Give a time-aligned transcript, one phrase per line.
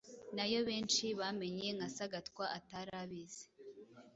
[0.35, 3.43] nayo benshi bamenye cyane nka ‘Sagatwa’, atari abizi.